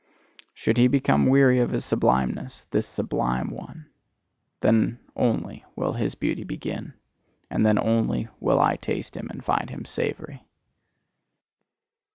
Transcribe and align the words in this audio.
Should 0.55 0.77
he 0.77 0.87
become 0.87 1.29
weary 1.29 1.59
of 1.59 1.69
his 1.69 1.85
sublimeness, 1.85 2.63
this 2.71 2.87
sublime 2.87 3.51
one, 3.51 3.85
then 4.61 4.97
only 5.15 5.63
will 5.75 5.93
his 5.93 6.15
beauty 6.15 6.43
begin 6.43 6.95
and 7.51 7.63
then 7.63 7.77
only 7.77 8.27
will 8.39 8.59
I 8.59 8.77
taste 8.77 9.15
him 9.15 9.29
and 9.29 9.45
find 9.45 9.69
him 9.69 9.85
savoury. 9.85 10.43